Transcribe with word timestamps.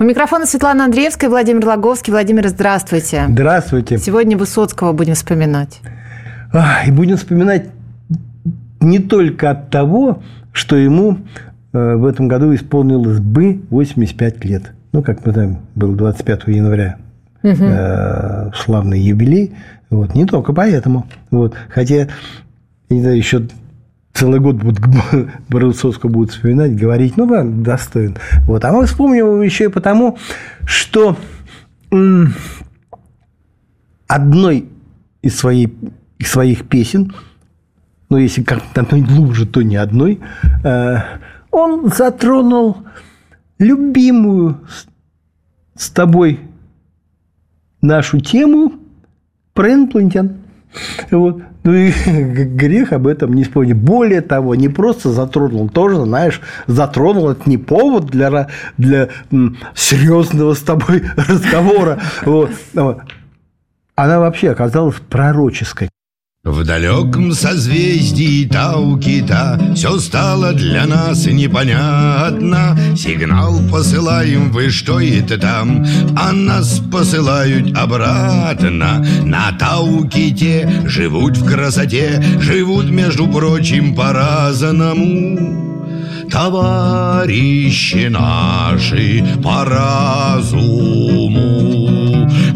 У 0.00 0.02
микрофона 0.02 0.44
Светлана 0.44 0.86
Андреевская, 0.86 1.30
Владимир 1.30 1.64
Логовский. 1.66 2.12
Владимир, 2.12 2.48
здравствуйте. 2.48 3.26
Здравствуйте. 3.28 3.98
Сегодня 3.98 4.36
Высоцкого 4.36 4.92
будем 4.92 5.14
вспоминать. 5.14 5.80
И 6.86 6.90
будем 6.90 7.16
вспоминать 7.16 7.68
не 8.80 8.98
только 8.98 9.50
от 9.50 9.70
того, 9.70 10.20
что 10.52 10.76
ему 10.76 11.18
э, 11.72 11.94
в 11.94 12.06
этом 12.06 12.26
году 12.26 12.52
исполнилось 12.54 13.20
бы 13.20 13.62
85 13.70 14.44
лет. 14.44 14.72
Ну, 14.92 15.02
как 15.02 15.24
мы 15.24 15.32
знаем, 15.32 15.58
был 15.76 15.94
25 15.94 16.48
января 16.48 16.96
угу. 17.44 18.52
славный 18.56 19.00
юбилей. 19.00 19.54
Вот, 19.90 20.14
не 20.14 20.26
только 20.26 20.52
поэтому. 20.52 21.06
Вот, 21.30 21.54
хотя, 21.68 22.08
не 22.90 23.00
знаю, 23.00 23.16
еще 23.16 23.46
целый 24.14 24.40
год 24.40 24.56
будут 24.56 24.78
Высоцкого 25.48 26.10
будут 26.10 26.30
вспоминать, 26.30 26.76
говорить, 26.76 27.16
ну, 27.16 27.24
ладно, 27.24 27.62
достоин. 27.62 28.16
Вот. 28.46 28.64
А 28.64 28.72
мы 28.72 28.86
вспомним 28.86 29.18
его 29.18 29.42
еще 29.42 29.64
и 29.64 29.68
потому, 29.68 30.16
что 30.64 31.16
одной 34.06 34.68
из, 35.22 35.36
своей, 35.36 35.76
из 36.18 36.30
своих 36.30 36.68
песен, 36.68 37.12
ну, 38.08 38.16
если 38.16 38.42
как-то 38.42 38.84
глубже, 38.90 39.46
то 39.46 39.62
не 39.62 39.76
одной, 39.76 40.20
э, 40.64 40.96
он 41.50 41.90
затронул 41.90 42.78
любимую 43.58 44.60
с 45.76 45.90
тобой 45.90 46.40
нашу 47.80 48.20
тему 48.20 48.74
про 49.52 49.72
инопланетян. 49.72 50.36
Вот. 51.10 51.42
Ну 51.64 51.72
и 51.72 51.90
грех 52.44 52.92
об 52.92 53.06
этом 53.06 53.32
не 53.32 53.44
вспомнить. 53.44 53.74
Более 53.76 54.20
того, 54.20 54.54
не 54.54 54.68
просто 54.68 55.10
затронул, 55.10 55.68
тоже, 55.68 55.96
знаешь, 55.96 56.40
затронул, 56.66 57.30
это 57.30 57.48
не 57.48 57.58
повод 57.58 58.06
для, 58.06 58.48
для 58.76 59.08
серьезного 59.74 60.54
с 60.54 60.60
тобой 60.60 61.04
разговора. 61.16 62.00
Вот. 62.24 62.50
Она 63.96 64.20
вообще 64.20 64.50
оказалась 64.50 64.96
пророческой. 64.96 65.88
В 66.44 66.62
далеком 66.62 67.32
созвездии 67.32 68.46
Таукита 68.46 69.58
Все 69.74 69.98
стало 69.98 70.52
для 70.52 70.84
нас 70.84 71.24
непонятно. 71.24 72.78
Сигнал 72.94 73.60
посылаем, 73.72 74.52
вы 74.52 74.68
что 74.68 75.00
это 75.00 75.38
там? 75.38 75.86
А 76.14 76.32
нас 76.32 76.82
посылают 76.92 77.74
обратно. 77.74 79.02
На 79.24 79.52
Тауките 79.52 80.82
живут 80.84 81.38
в 81.38 81.46
красоте 81.46 82.22
Живут, 82.40 82.90
между 82.90 83.26
прочим, 83.26 83.94
по-разному. 83.94 85.72
Товарищи 86.30 88.08
наши 88.08 89.24
по 89.42 89.64
разуму 89.64 91.04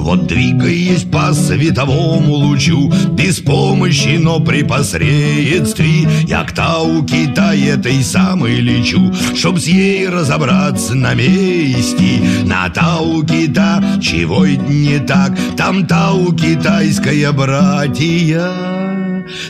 вот 0.09 0.27
двигаясь 0.27 1.05
по 1.05 1.35
световому 1.35 2.33
лучу 2.33 2.91
Без 3.11 3.41
помощи, 3.41 4.17
но 4.19 4.41
при 4.41 4.63
посредстве 4.63 6.09
Я 6.27 6.45
к 6.45 6.53
Тау 6.53 7.05
Китай 7.05 7.61
этой 7.65 8.03
самой 8.03 8.61
лечу 8.61 9.13
Чтоб 9.35 9.59
с 9.59 9.67
ей 9.67 10.09
разобраться 10.09 10.95
на 10.95 11.13
месте. 11.13 12.23
На 12.47 12.71
Тау 12.71 13.23
Кита 13.23 13.85
чего 14.01 14.47
это 14.47 14.63
не 14.63 14.99
так? 14.99 15.39
Там 15.59 15.87
Тау 15.87 16.33
китайская 16.33 17.31
братья 17.33 18.51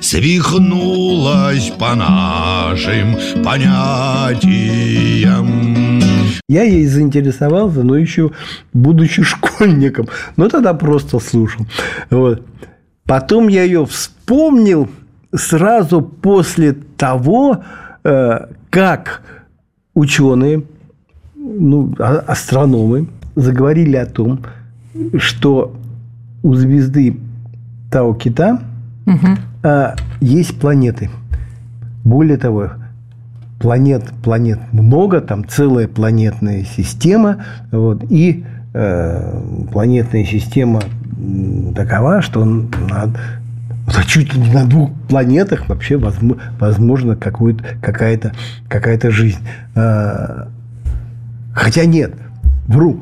Свихнулась 0.00 1.70
по 1.78 1.94
нашим 1.94 3.16
понятиям 3.44 4.88
я 6.48 6.62
ей 6.62 6.86
заинтересовался, 6.86 7.82
но 7.82 7.96
еще 7.96 8.30
будучи 8.72 9.22
школьником. 9.22 10.08
Но 10.36 10.48
тогда 10.48 10.72
просто 10.72 11.18
слушал. 11.18 11.66
Вот. 12.08 12.42
Потом 13.04 13.48
я 13.48 13.62
ее 13.64 13.84
вспомнил 13.84 14.88
сразу 15.34 16.00
после 16.00 16.72
того, 16.72 17.64
э, 18.02 18.46
как 18.70 19.22
ученые, 19.94 20.62
ну, 21.36 21.94
а, 21.98 22.24
астрономы 22.26 23.08
заговорили 23.34 23.96
о 23.96 24.06
том, 24.06 24.40
что 25.18 25.74
у 26.42 26.54
звезды 26.54 27.18
Тау-Кита 27.90 28.60
угу. 29.06 29.66
есть 30.20 30.58
планеты. 30.60 31.10
Более 32.04 32.36
того, 32.36 32.70
планет, 33.58 34.04
планет 34.22 34.60
много, 34.72 35.20
там 35.20 35.46
целая 35.48 35.88
планетная 35.88 36.64
система, 36.64 37.44
вот, 37.70 38.04
и 38.08 38.44
э, 38.74 39.66
планетная 39.72 40.24
система 40.24 40.80
такова, 41.74 42.22
что 42.22 42.44
на, 42.44 43.12
чуть 44.06 44.32
ли 44.34 44.40
не 44.40 44.52
на 44.52 44.64
двух 44.64 44.90
планетах 45.08 45.68
вообще 45.68 45.96
возможно 46.60 47.16
какая-то 47.16 48.32
какая 48.68 49.10
жизнь. 49.10 49.40
Э, 49.74 50.46
хотя 51.52 51.84
нет, 51.84 52.14
вру. 52.68 53.00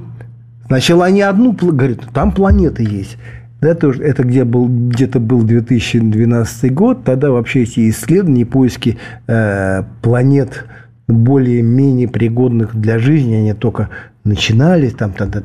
Сначала 0.66 1.04
они 1.04 1.20
одну, 1.20 1.52
говорят, 1.52 2.00
там 2.12 2.32
планеты 2.32 2.82
есть. 2.82 3.18
Да, 3.60 3.74
тоже, 3.74 4.02
это 4.02 4.22
где 4.22 4.44
был, 4.44 4.68
где-то 4.68 5.18
был 5.18 5.42
2012 5.42 6.74
год, 6.74 7.04
тогда 7.04 7.30
вообще 7.30 7.62
эти 7.62 7.88
исследования, 7.88 8.44
поиски 8.44 8.98
э, 9.26 9.82
планет 10.02 10.66
более-менее 11.08 12.08
пригодных 12.08 12.78
для 12.78 12.98
жизни, 12.98 13.34
они 13.34 13.54
только 13.54 13.88
начинались, 14.24 14.92
там 14.92 15.12
тогда 15.12 15.42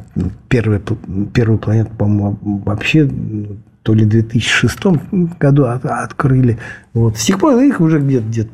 первая, 0.50 0.82
первую 1.34 1.60
планету, 1.60 1.92
по-моему, 1.98 2.38
вообще 2.66 3.10
то 3.84 3.94
ли 3.94 4.06
в 4.06 4.10
2006 4.10 4.80
году 5.40 5.66
открыли. 5.66 6.58
Вот. 6.94 7.18
С 7.18 7.26
тех 7.26 7.40
пор 7.40 7.62
их 7.62 7.80
уже 7.80 8.00
где-то 8.00 8.26
где 8.28 8.48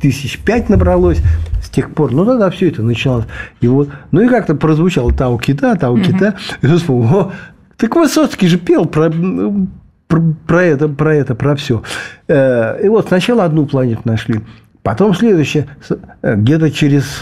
тысяч 0.00 0.38
пять 0.40 0.68
набралось 0.68 1.20
с 1.62 1.70
тех 1.70 1.92
пор. 1.92 2.12
Ну, 2.12 2.24
тогда 2.24 2.50
все 2.50 2.68
это 2.68 2.82
начиналось. 2.82 3.26
И 3.60 3.66
вот, 3.66 3.88
ну, 4.10 4.20
и 4.20 4.28
как-то 4.28 4.54
прозвучало 4.54 5.12
Тау 5.12 5.38
Кита, 5.38 5.74
Тау 5.76 5.98
Кита. 5.98 6.28
Угу. 6.28 6.36
И 6.62 6.66
я 6.66 6.76
вспомнил, 6.76 7.32
так 7.76 7.96
Высоцкий 7.96 8.46
же 8.46 8.58
пел 8.58 8.86
про, 8.86 9.10
про, 10.06 10.22
про 10.46 10.62
это, 10.62 10.88
про 10.88 11.14
это, 11.14 11.34
про 11.34 11.56
все. 11.56 11.82
Э, 12.28 12.80
и 12.82 12.88
вот 12.88 13.08
сначала 13.08 13.44
одну 13.44 13.66
планету 13.66 14.02
нашли, 14.04 14.40
потом 14.82 15.14
следующее, 15.14 15.66
э, 16.22 16.36
где-то 16.36 16.70
через 16.70 17.20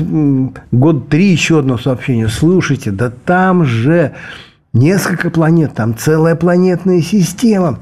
год 0.71 1.09
три 1.09 1.31
еще 1.31 1.61
одно 1.61 1.79
сообщение. 1.79 2.29
Слушайте, 2.29 2.91
да 2.91 3.11
там 3.11 3.65
же 3.65 4.13
несколько 4.73 5.31
планет, 5.31 5.75
там 5.75 5.97
целая 5.97 6.35
планетная 6.35 7.01
система. 7.01 7.79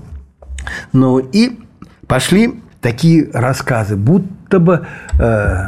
Ну 0.93 1.19
и 1.19 1.59
пошли 2.07 2.55
такие 2.81 3.31
рассказы, 3.33 3.97
будто 3.97 4.61
бы 4.61 4.87
э, 5.19 5.67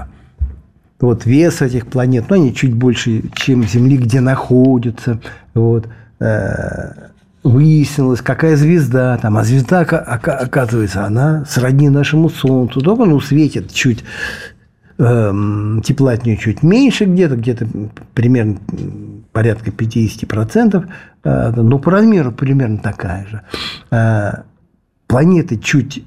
вот 1.00 1.26
вес 1.26 1.62
этих 1.62 1.88
планет, 1.88 2.26
ну, 2.28 2.36
они 2.36 2.54
чуть 2.54 2.74
больше, 2.74 3.22
чем 3.34 3.64
Земли, 3.64 3.96
где 3.96 4.20
находятся, 4.20 5.20
вот– 5.54 5.88
выяснилось, 7.42 8.20
какая 8.20 8.56
звезда 8.56 9.18
там, 9.18 9.36
а 9.36 9.44
звезда, 9.44 9.80
оказывается, 9.80 11.04
она 11.04 11.44
сродни 11.44 11.88
нашему 11.88 12.30
Солнцу, 12.30 12.80
только 12.80 13.04
ну, 13.04 13.20
светит 13.20 13.72
чуть, 13.72 14.04
э, 14.98 15.32
тепла 15.84 16.12
от 16.12 16.24
нее 16.24 16.36
чуть 16.36 16.62
меньше 16.62 17.04
где-то, 17.04 17.36
где-то 17.36 17.66
примерно 18.14 18.58
порядка 19.32 19.70
50%, 19.70 20.88
э, 21.24 21.52
но 21.56 21.78
по 21.78 21.90
размеру 21.90 22.32
примерно 22.32 22.78
такая 22.78 23.26
же. 23.26 23.42
Э, 23.90 24.42
планеты 25.08 25.58
чуть 25.58 26.04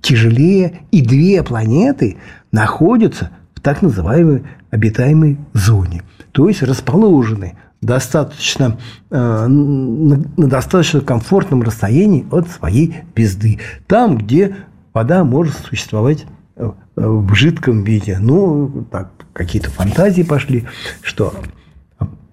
тяжелее, 0.00 0.80
и 0.90 1.02
две 1.02 1.42
планеты 1.42 2.16
находятся 2.52 3.30
в 3.54 3.60
так 3.60 3.82
называемой 3.82 4.44
обитаемой 4.70 5.36
зоне, 5.52 6.02
то 6.32 6.48
есть 6.48 6.62
расположены 6.62 7.56
достаточно, 7.80 8.76
э, 9.10 9.46
на 9.46 10.18
достаточно 10.36 11.00
комфортном 11.00 11.62
расстоянии 11.62 12.26
от 12.30 12.48
своей 12.48 13.02
звезды. 13.14 13.58
Там, 13.86 14.18
где 14.18 14.56
вода 14.92 15.24
может 15.24 15.54
существовать 15.54 16.26
э, 16.56 16.70
в 16.96 17.34
жидком 17.34 17.84
виде. 17.84 18.18
Ну, 18.20 18.84
так, 18.90 19.10
какие-то 19.32 19.70
фантазии 19.70 20.22
пошли, 20.22 20.66
что 21.02 21.34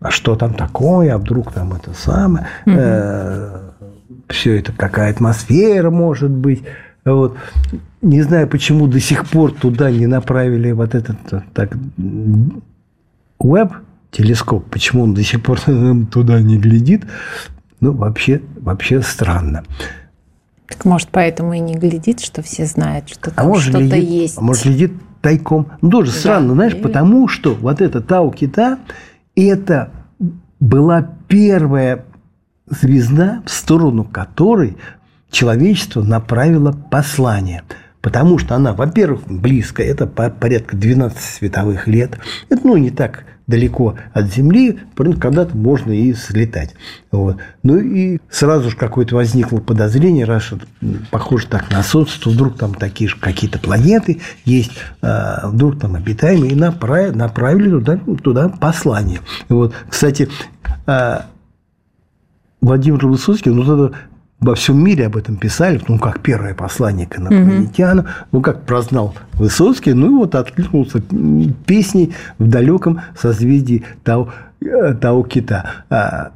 а 0.06 0.12
что 0.12 0.36
там 0.36 0.54
такое, 0.54 1.16
а 1.16 1.18
вдруг 1.18 1.52
там 1.52 1.74
это 1.74 1.94
самое, 1.94 2.46
угу. 2.66 2.76
э, 2.78 3.72
все 4.30 4.60
это 4.60 4.72
какая 4.72 5.12
атмосфера 5.12 5.90
может 5.90 6.30
быть. 6.30 6.64
Вот. 7.06 7.38
Не 8.02 8.22
знаю, 8.22 8.48
почему 8.48 8.88
до 8.88 9.00
сих 9.00 9.28
пор 9.28 9.52
туда 9.52 9.90
не 9.90 10.06
направили 10.06 10.72
вот 10.72 10.94
этот 10.94 11.18
так, 11.54 11.76
веб 13.40 13.74
телескоп, 14.12 14.70
почему 14.70 15.04
он 15.04 15.14
до 15.14 15.24
сих 15.24 15.44
пор 15.44 15.60
туда 16.12 16.40
не 16.40 16.58
глядит, 16.58 17.06
ну, 17.82 17.92
вообще, 17.92 18.42
вообще 18.58 19.02
странно. 19.02 19.64
Так 20.68 20.86
может, 20.86 21.10
поэтому 21.12 21.54
и 21.54 21.60
не 21.60 21.76
глядит, 21.76 22.22
что 22.22 22.42
все 22.42 22.66
знают, 22.66 23.10
что 23.10 23.30
а 23.32 23.34
там 23.34 23.52
а 23.52 23.60
что-то 23.60 23.80
глядит, 23.80 24.10
есть. 24.10 24.38
А 24.38 24.42
может, 24.42 24.64
глядит 24.64 24.94
тайком. 25.22 25.68
Ну, 25.82 25.90
тоже 25.90 26.12
да, 26.12 26.18
странно, 26.18 26.54
знаешь, 26.54 26.74
и... 26.74 26.82
потому 26.82 27.28
что 27.28 27.54
вот 27.54 27.82
это 27.82 28.02
Тау 28.02 28.32
Кита, 28.32 28.80
это 29.36 29.92
была 30.60 31.08
первая 31.28 32.06
звезда, 32.68 33.44
в 33.46 33.52
сторону 33.52 34.06
которой 34.06 34.78
человечество 35.30 36.02
направило 36.02 36.72
послание– 36.72 37.64
Потому 38.06 38.38
что 38.38 38.54
она, 38.54 38.74
во-первых, 38.74 39.22
близко, 39.26 39.82
это 39.82 40.06
порядка 40.06 40.78
12 40.78 41.20
световых 41.20 41.88
лет. 41.88 42.20
Это, 42.50 42.62
ну, 42.64 42.78
не 42.78 42.92
так 42.92 43.24
далеко 43.48 43.96
от 44.14 44.32
Земли, 44.32 44.78
когда-то 44.96 45.58
можно 45.58 45.92
и 45.92 46.14
слетать. 46.14 46.76
Вот. 47.12 47.38
Ну 47.64 47.78
и 47.78 48.20
сразу 48.30 48.70
же 48.70 48.78
какое-то 48.78 49.16
возникло 49.16 49.58
подозрение, 49.58 50.26
раз 50.26 50.52
похоже 51.10 51.48
так 51.48 51.72
на 51.72 51.82
Солнце, 51.82 52.22
то 52.22 52.30
вдруг 52.30 52.60
там 52.60 52.76
такие 52.76 53.10
же 53.10 53.16
какие-то 53.20 53.58
планеты 53.58 54.22
есть, 54.46 54.74
а, 55.02 55.48
вдруг 55.48 55.80
там 55.80 55.96
обитаемые, 55.96 56.52
и 56.52 56.56
направили, 56.56 57.16
направили 57.16 57.70
туда, 57.72 58.00
туда 58.24 58.50
послание. 58.50 59.22
Вот. 59.50 59.74
Кстати, 59.90 60.30
а, 60.86 61.26
Владимир 62.62 63.08
Высоцкий, 63.08 63.50
ну, 63.50 63.64
тогда 63.64 63.98
во 64.46 64.54
всем 64.56 64.84
мире 64.84 65.08
об 65.08 65.18
этом 65.18 65.38
писали, 65.38 65.82
ну, 65.88 65.98
как 65.98 66.22
первое 66.22 66.54
послание 66.54 67.08
к 67.08 67.18
инопланетянам, 67.18 68.06
угу. 68.06 68.14
ну, 68.32 68.42
как 68.42 68.64
прознал 68.66 69.16
Высоцкий, 69.34 69.94
ну, 69.94 70.06
и 70.06 70.10
вот 70.10 70.36
откликнулся 70.36 71.02
песней 71.66 72.14
в 72.38 72.48
далеком 72.48 73.02
созвездии 73.20 73.84
Тау, 74.04 74.30
э, 74.62 74.94
Тау 74.94 75.24
Кита. 75.24 75.72
А, 75.90 76.32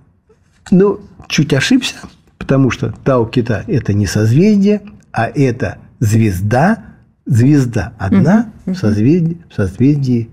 ну, 0.72 1.02
чуть 1.28 1.54
ошибся, 1.54 1.96
потому 2.40 2.72
что 2.72 2.94
Тау 3.04 3.28
Кита– 3.28 3.64
это 3.68 3.94
не 3.94 4.08
созвездие, 4.08 4.82
а 5.12 5.28
это 5.28 5.78
звезда, 6.00 6.80
звезда 7.28 7.94
одна 8.00 8.52
угу. 8.66 8.74
в 8.74 8.78
созвездии, 8.78 9.38
в 9.50 9.54
созвездии, 9.54 10.30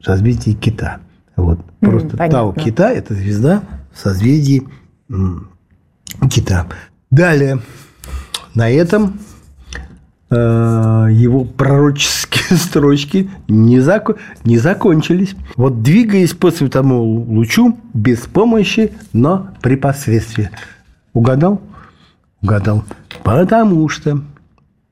в 0.00 0.04
созвездии 0.04 0.52
Кита. 0.52 0.98
Вот. 1.34 1.60
Просто 1.80 2.16
Понятно. 2.16 2.38
Тау 2.38 2.52
Кита– 2.52 2.88
это 2.90 3.14
звезда 3.14 3.62
в 3.92 3.98
созвездии 3.98 4.62
кита. 6.28 6.66
Далее, 7.10 7.60
на 8.54 8.70
этом 8.70 9.18
э, 10.30 10.34
его 11.10 11.44
пророческие 11.44 12.56
строчки 12.58 13.30
не, 13.48 13.80
зак... 13.80 14.16
не 14.44 14.58
закончились. 14.58 15.34
Вот 15.56 15.82
двигаясь 15.82 16.34
по 16.34 16.50
световому 16.50 17.02
лучу 17.02 17.76
без 17.94 18.20
помощи, 18.20 18.92
но 19.12 19.48
при 19.60 19.76
посредстве. 19.76 20.50
Угадал? 21.12 21.60
Угадал. 22.42 22.84
Потому 23.24 23.88
что 23.88 24.22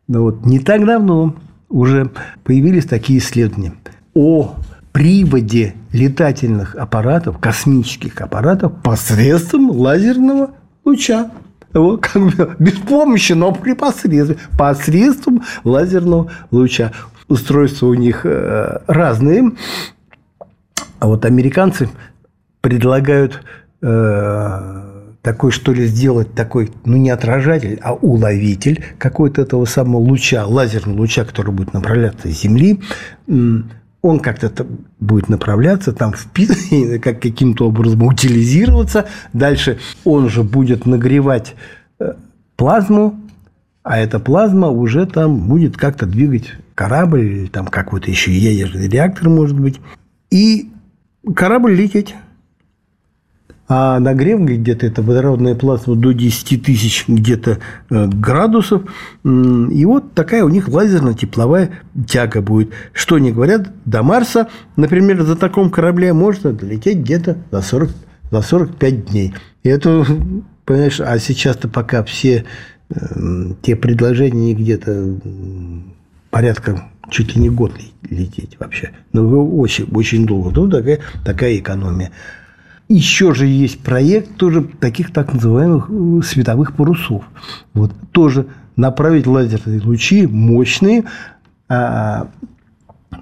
ну 0.09 0.23
вот, 0.23 0.45
не 0.45 0.59
так 0.59 0.85
давно 0.85 1.37
уже 1.69 2.11
появились 2.43 2.87
такие 2.87 3.19
исследования 3.19 3.75
о 4.15 4.57
приводе 4.93 5.75
летательных 5.93 6.75
аппаратов, 6.75 7.39
космических 7.39 8.21
аппаратов 8.21 8.73
посредством 8.83 9.71
лазерного 9.71 10.51
луча 10.85 11.31
вот, 11.73 12.01
как 12.01 12.23
бы, 12.23 12.57
без 12.59 12.75
помощи, 12.75 13.33
но 13.33 13.53
при 13.53 13.75
посредством, 13.75 14.39
посредством 14.57 15.43
лазерного 15.65 16.31
луча. 16.51 16.93
Устройства 17.29 17.87
у 17.87 17.95
них 17.95 18.23
э, 18.25 18.81
разные. 18.87 19.53
А 20.99 21.07
вот 21.07 21.25
американцы 21.25 21.91
предлагают 22.61 23.43
э, 23.83 24.89
такой, 25.23 25.51
что 25.53 25.73
ли, 25.73 25.87
сделать 25.87 26.35
такой, 26.35 26.71
ну, 26.85 26.97
не 26.97 27.11
отражатель, 27.11 27.79
а 27.83 27.93
уловитель 27.93 28.85
какой-то 28.99 29.43
этого 29.43 29.67
самого 29.67 30.01
луча, 30.01 30.47
лазерного 30.47 30.99
луча, 30.99 31.25
который 31.25 31.53
будет 31.53 31.75
направляться 31.75 32.29
из 32.29 32.41
Земли 32.41 32.81
он 34.01 34.21
как-то 34.21 34.67
будет 35.01 35.29
направляться, 35.29 35.93
там 35.93 36.13
как 37.03 37.21
каким-то 37.21 37.69
образом 37.69 38.03
утилизироваться. 38.03 39.07
Дальше 39.33 39.79
он 40.05 40.29
же 40.29 40.43
будет 40.43 40.87
нагревать 40.87 41.55
э, 41.99 42.15
плазму, 42.57 43.21
а 43.83 43.99
эта 43.99 44.21
плазма 44.21 44.69
уже 44.69 45.07
там 45.07 45.49
будет 45.49 45.77
как-то 45.77 46.07
двигать 46.07 46.53
корабль 46.75 47.23
или 47.23 47.47
там 47.47 47.67
какой-то 47.67 48.11
еще 48.11 48.33
ядерный 48.33 48.89
реактор, 48.89 49.29
может 49.29 49.59
быть. 49.59 49.81
И 50.31 50.71
корабль 51.35 51.75
лететь 51.75 52.15
а 53.69 54.01
нагрев 54.01 54.41
где-то 54.41 54.87
это 54.87 55.03
водородная 55.03 55.55
плазма 55.55 55.95
до 55.95 56.13
10 56.13 56.65
тысяч 56.65 57.05
где-то 57.07 57.59
э, 57.91 58.07
градусов. 58.07 58.83
И 59.25 59.85
вот 59.85 60.15
такая 60.15 60.43
у 60.43 60.49
них 60.49 60.69
лазерно-тепловая 60.69 61.71
тяга 62.07 62.41
будет. 62.41 62.73
Что 62.95 63.17
они 63.17 63.31
говорят, 63.31 63.71
до 63.85 64.03
Марса, 64.03 64.49
например, 64.77 65.23
за 65.23 65.37
таком 65.37 65.71
корабле 65.71 66.15
можно 66.15 66.53
долететь 66.53 66.99
где-то 66.99 67.37
за, 67.51 67.61
40, 67.61 67.91
за 68.31 68.41
45 68.41 69.07
дней. 69.11 69.35
И 69.63 69.69
это, 69.69 70.05
понимаешь, 70.65 71.01
а 71.01 71.19
сейчас-то 71.19 71.69
пока 71.69 72.03
все 72.05 72.47
э, 72.89 72.95
те 73.61 73.77
предложения 73.77 74.55
где-то 74.55 75.19
порядка 76.31 76.89
чуть 77.11 77.37
ли 77.37 77.43
не 77.43 77.51
год 77.51 77.73
лететь 78.09 78.57
вообще. 78.59 78.93
Ну, 79.13 79.59
очень, 79.59 79.85
очень 79.93 80.27
долго. 80.27 80.51
Ну, 80.59 80.71
такая, 80.71 81.01
такая 81.25 81.57
экономия. 81.57 82.13
Еще 82.89 83.35
же 83.35 83.47
есть 83.47 83.81
проект 83.81 84.37
тоже 84.37 84.63
таких 84.63 85.13
так 85.13 85.35
называемых 85.35 85.91
э, 85.91 86.21
световых 86.25 86.75
парусов. 86.75 87.23
Вот 87.75 87.93
тоже 88.13 88.47
направить 88.77 89.27
лазерные 89.27 89.81
лучи 89.83 90.27
мощные 90.27 91.05
а, 91.69 92.29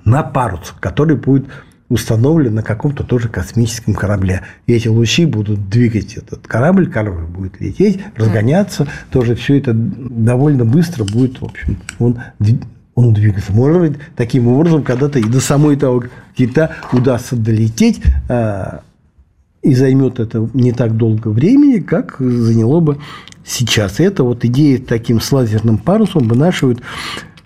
на 0.05 0.23
парус, 0.23 0.75
который 0.79 1.17
будет 1.17 1.47
установлен 1.89 2.55
на 2.55 2.63
каком-то 2.63 3.05
тоже 3.05 3.29
космическом 3.29 3.95
корабле. 3.95 4.43
И 4.67 4.73
эти 4.73 4.89
лучи 4.89 5.25
будут 5.25 5.69
двигать 5.69 6.15
этот 6.15 6.47
корабль, 6.47 6.91
корабль 6.91 7.25
будет 7.25 7.61
лететь, 7.61 8.01
разгоняться. 8.17 8.87
Тоже 9.11 9.35
все 9.35 9.59
это 9.59 9.73
довольно 9.75 10.65
быстро 10.65 11.05
будет, 11.05 11.41
в 11.41 11.45
общем, 11.45 11.79
он 11.99 12.19
он 12.95 13.13
двигается. 13.13 13.53
Может 13.53 13.81
быть, 13.81 13.93
таким 14.17 14.49
образом, 14.49 14.83
когда-то 14.83 15.19
и 15.19 15.25
до 15.25 15.39
самой 15.39 15.77
того 15.77 16.05
кита 16.35 16.71
удастся 16.93 17.37
долететь, 17.37 18.01
а, 18.29 18.81
и 19.67 19.75
займет 19.75 20.21
это 20.21 20.49
не 20.55 20.71
так 20.71 20.97
долго 20.97 21.29
времени, 21.29 21.81
как 21.81 22.17
заняло 22.21 22.79
бы 22.79 22.99
сейчас. 23.45 23.99
И 23.99 24.05
это 24.05 24.23
вот 24.23 24.45
идея 24.45 24.79
таким 24.79 25.21
с 25.21 25.33
лазерным 25.33 25.79
парусом 25.79 26.29
вынашивают 26.29 26.83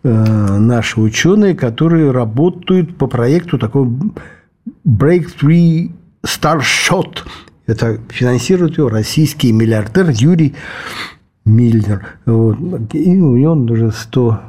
э, 0.02 0.58
наши 0.58 1.00
ученые, 1.00 1.54
которые 1.54 2.10
работают 2.10 2.94
по 2.96 3.06
проекту 3.06 3.58
такой 3.58 3.88
Breakthrough 4.86 5.92
Starshot. 6.26 7.20
Это 7.66 7.98
финансирует 8.10 8.76
его 8.76 8.90
российский 8.90 9.52
миллиардер 9.52 10.10
Юрий 10.10 10.54
Мильнер. 11.46 12.18
Вот. 12.26 12.94
И 12.94 13.16
у 13.16 13.36
него 13.36 13.54
уже 13.54 13.92
100 13.92 14.40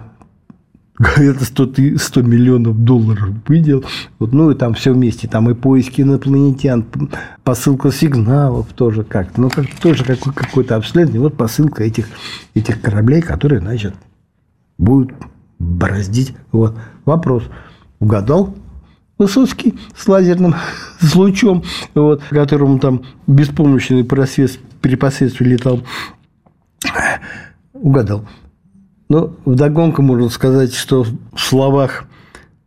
это 1.17 1.45
100, 1.45 1.97
100 1.97 2.21
миллионов 2.21 2.83
долларов 2.83 3.29
выдел. 3.47 3.83
Вот, 4.19 4.33
ну 4.33 4.51
и 4.51 4.55
там 4.55 4.73
все 4.73 4.93
вместе, 4.93 5.27
там 5.27 5.49
и 5.49 5.53
поиски 5.53 6.01
инопланетян, 6.01 6.85
посылка 7.43 7.91
сигналов 7.91 8.67
тоже 8.73 9.03
как-то. 9.03 9.41
Ну, 9.41 9.49
как, 9.49 9.65
тоже 9.81 10.03
какой, 10.03 10.33
какое-то 10.33 10.75
обследование. 10.75 11.21
Вот 11.21 11.35
посылка 11.37 11.83
этих, 11.83 12.07
этих 12.53 12.81
кораблей, 12.81 13.21
которые, 13.21 13.61
значит, 13.61 13.93
будут 14.77 15.13
бороздить. 15.59 16.33
Вот. 16.51 16.77
Вопрос. 17.05 17.43
Угадал? 17.99 18.55
Высоцкий 19.17 19.77
с 19.95 20.07
лазерным, 20.07 20.55
с 20.99 21.15
лучом, 21.15 21.63
вот, 21.93 22.23
которому 22.23 22.79
там 22.79 23.03
беспомощный 23.27 24.03
просвет 24.03 24.59
при 24.81 24.95
посредстве 24.95 25.47
летал. 25.47 25.81
Угадал. 27.73 28.27
Ну, 29.11 29.35
вдогонку 29.43 30.01
можно 30.01 30.29
сказать, 30.29 30.73
что 30.73 31.03
в 31.03 31.37
словах 31.37 32.05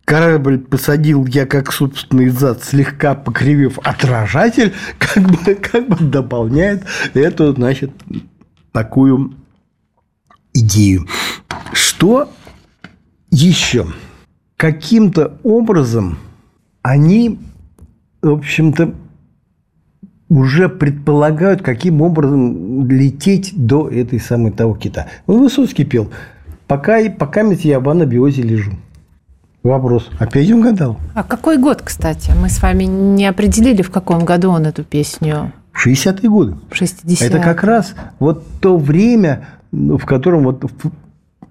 Корабль 0.04 0.58
посадил 0.58 1.24
я 1.24 1.46
как 1.46 1.72
собственный 1.72 2.28
зад, 2.28 2.62
слегка 2.62 3.14
покривив 3.14 3.78
отражатель, 3.78 4.74
как 4.98 5.22
бы, 5.22 5.54
как 5.54 5.88
бы 5.88 5.96
дополняет 6.04 6.84
эту, 7.14 7.54
значит, 7.54 7.92
такую 8.72 9.32
идею. 10.52 11.08
Что 11.72 12.30
еще? 13.30 13.86
Каким-то 14.58 15.38
образом 15.44 16.18
они, 16.82 17.38
в 18.20 18.32
общем-то, 18.32 18.94
уже 20.28 20.68
предполагают, 20.68 21.62
каким 21.62 22.02
образом 22.02 22.86
лететь 22.86 23.52
до 23.56 23.88
этой 23.88 24.20
самой 24.20 24.52
того 24.52 24.74
кита. 24.74 25.06
Ну, 25.26 25.38
Высоцкий 25.38 25.84
пел 25.84 26.10
«Пока, 26.74 26.98
пока 27.08 27.42
я 27.42 27.78
в 27.78 27.88
анабиозе 27.88 28.42
лежу». 28.42 28.72
Вопрос. 29.62 30.10
Опять 30.18 30.50
угадал? 30.50 30.98
А 31.14 31.22
какой 31.22 31.56
год, 31.56 31.82
кстати? 31.82 32.32
Мы 32.36 32.48
с 32.48 32.60
вами 32.60 32.82
не 32.82 33.26
определили, 33.26 33.82
в 33.82 33.92
каком 33.92 34.24
году 34.24 34.50
он 34.50 34.66
эту 34.66 34.82
песню 34.82 35.52
60-е 35.72 36.28
годы. 36.28 36.56
60 36.72 37.28
Это 37.28 37.38
как 37.38 37.62
раз 37.62 37.94
вот 38.18 38.44
то 38.60 38.76
время, 38.76 39.46
ну, 39.70 39.98
в 39.98 40.04
котором 40.04 40.42
вот 40.42 40.64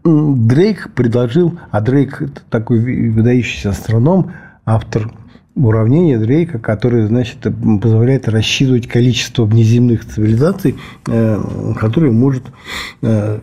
Дрейк 0.04 0.92
предложил, 0.94 1.58
а 1.72 1.80
Дрейк 1.80 2.22
это 2.22 2.42
такой 2.50 3.10
выдающийся 3.10 3.70
астроном, 3.70 4.34
автор 4.66 5.10
уравнения 5.56 6.20
Дрейка, 6.20 6.60
которое, 6.60 7.08
значит, 7.08 7.38
позволяет 7.82 8.28
рассчитывать 8.28 8.88
количество 8.88 9.46
внеземных 9.46 10.06
цивилизаций, 10.06 10.76
э, 11.08 11.74
которые 11.80 12.12
может 12.12 12.44
э, 13.02 13.40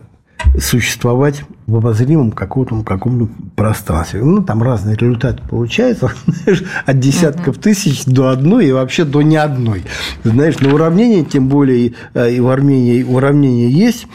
существовать 0.59 1.43
в 1.67 1.77
обозримом 1.77 2.31
каком-то 2.31 2.83
каком 2.83 3.27
пространстве. 3.55 4.23
Ну, 4.23 4.43
там 4.43 4.61
разные 4.61 4.95
результаты 4.95 5.41
получаются, 5.49 6.11
знаешь, 6.25 6.63
от 6.85 6.99
десятков 6.99 7.57
тысяч 7.57 8.05
до 8.05 8.29
одной 8.29 8.67
и 8.67 8.71
вообще 8.71 9.05
до 9.05 9.21
ни 9.21 9.35
одной. 9.35 9.83
Знаешь, 10.23 10.59
на 10.59 10.73
уравнение, 10.73 11.23
тем 11.23 11.47
более 11.47 11.93
э, 12.13 12.31
и 12.33 12.39
в 12.39 12.49
Армении 12.49 13.03
уравнение 13.03 13.71
есть, 13.71 14.07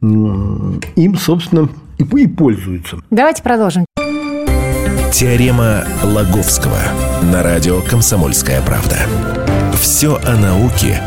им, 0.00 1.16
собственно, 1.18 1.68
и, 1.98 2.04
и 2.04 2.26
пользуются. 2.26 2.98
Давайте 3.10 3.42
продолжим. 3.42 3.84
Теорема 5.12 5.84
Лаговского 6.02 6.78
на 7.22 7.42
радио 7.42 7.80
«Комсомольская 7.80 8.60
правда». 8.62 8.96
Все 9.74 10.18
о 10.24 10.36
науке 10.36 11.00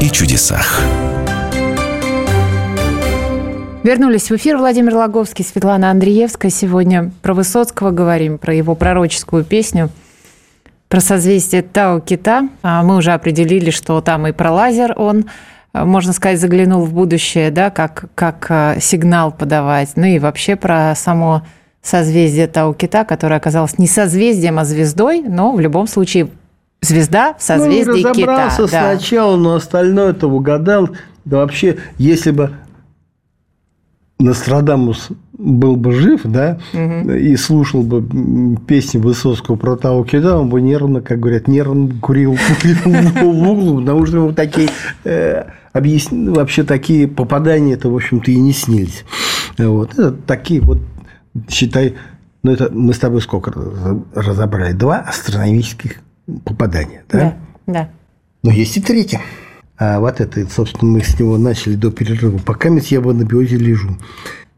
и 0.00 0.08
чудесах. 0.08 0.80
Вернулись 3.84 4.30
в 4.30 4.36
эфир 4.36 4.56
Владимир 4.56 4.94
Логовский, 4.94 5.44
Светлана 5.44 5.90
Андреевская. 5.90 6.50
Сегодня 6.50 7.12
про 7.20 7.34
Высоцкого 7.34 7.90
говорим, 7.90 8.38
про 8.38 8.54
его 8.54 8.74
пророческую 8.74 9.44
песню, 9.44 9.90
про 10.88 11.00
созвездие 11.00 11.60
Тау 11.60 12.00
Кита. 12.00 12.48
А 12.62 12.82
мы 12.82 12.96
уже 12.96 13.12
определили, 13.12 13.68
что 13.68 14.00
там 14.00 14.26
и 14.26 14.32
про 14.32 14.52
лазер 14.52 14.94
он, 14.96 15.26
можно 15.74 16.14
сказать, 16.14 16.40
заглянул 16.40 16.86
в 16.86 16.94
будущее, 16.94 17.50
да, 17.50 17.68
как, 17.68 18.06
как 18.14 18.46
а, 18.48 18.80
сигнал 18.80 19.30
подавать. 19.30 19.90
Ну 19.96 20.06
и 20.06 20.18
вообще 20.18 20.56
про 20.56 20.94
само 20.96 21.42
созвездие 21.82 22.46
Тау 22.46 22.72
Кита, 22.72 23.04
которое 23.04 23.36
оказалось 23.36 23.76
не 23.76 23.86
созвездием, 23.86 24.58
а 24.58 24.64
звездой, 24.64 25.20
но 25.20 25.52
в 25.52 25.60
любом 25.60 25.88
случае 25.88 26.30
звезда 26.80 27.34
в 27.34 27.42
созвездии 27.42 28.02
ну, 28.02 28.08
разобрался 28.08 28.64
Кита. 28.64 28.94
сначала, 28.96 29.36
да. 29.36 29.42
но 29.42 29.54
остальное-то 29.56 30.26
угадал. 30.26 30.88
Да 31.26 31.38
вообще, 31.38 31.76
если 31.98 32.30
бы 32.30 32.50
Нострадамус 34.24 35.08
был 35.36 35.76
бы 35.76 35.92
жив, 35.92 36.22
да, 36.24 36.58
угу. 36.72 37.12
и 37.12 37.36
слушал 37.36 37.82
бы 37.82 38.56
песни 38.66 38.98
Высоцкого 38.98 39.56
про 39.56 39.76
Тау 39.76 40.04
Кида, 40.04 40.38
он 40.38 40.48
бы 40.48 40.60
нервно, 40.60 41.00
как 41.00 41.20
говорят, 41.20 41.46
нервно 41.48 41.92
курил, 42.00 42.36
курил 42.62 43.12
в 43.34 43.48
углу, 43.48 43.80
потому 43.80 44.06
что 44.06 44.16
ему 44.18 44.32
такие 44.32 44.70
э, 45.04 45.44
объясни, 45.72 46.30
вообще 46.30 46.62
такие 46.62 47.06
попадания 47.06 47.74
это 47.74 47.90
в 47.90 47.94
общем-то, 47.94 48.30
и 48.30 48.36
не 48.36 48.52
снились. 48.52 49.04
Вот. 49.58 49.92
Это 49.92 50.12
такие 50.12 50.60
вот, 50.60 50.78
считай, 51.48 51.94
ну, 52.42 52.52
это 52.52 52.70
мы 52.72 52.94
с 52.94 52.98
тобой 52.98 53.20
сколько 53.20 53.52
разобрали? 54.14 54.72
Два 54.72 55.00
астрономических 55.00 55.96
попадания, 56.44 57.04
да? 57.10 57.18
Да, 57.66 57.72
да. 57.72 57.88
Но 58.42 58.50
есть 58.50 58.76
и 58.76 58.80
третье. 58.80 59.20
А 59.76 59.98
вот 59.98 60.20
это, 60.20 60.46
собственно, 60.48 60.92
мы 60.92 61.02
с 61.02 61.18
него 61.18 61.36
начали 61.36 61.74
до 61.74 61.90
перерыва. 61.90 62.38
Пока 62.38 62.68
я 62.68 63.00
в 63.00 63.08
анабиозе 63.08 63.56
лежу. 63.56 63.96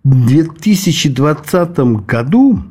В 0.04 0.26
2020 0.26 1.78
году 2.06 2.62